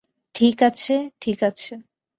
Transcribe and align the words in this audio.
ঠিক 0.35 0.57
আছে- 0.63 0.95
ঠিক 1.21 1.39
আছে? 1.43 1.73